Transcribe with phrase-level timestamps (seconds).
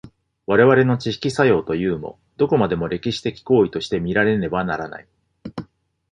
[0.47, 5.07] 我々の知識作用というも、どこまでも歴史的行為として見られねばならない。